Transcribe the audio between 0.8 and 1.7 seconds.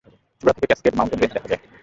Mountain range দেখা যায়।